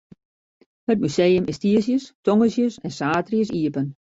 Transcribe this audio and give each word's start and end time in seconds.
It 0.93 0.99
museum 1.03 1.45
is 1.51 1.61
tiisdeis, 1.65 2.09
tongersdeis 2.25 2.81
en 2.87 2.95
saterdeis 2.99 3.53
iepen. 3.63 3.87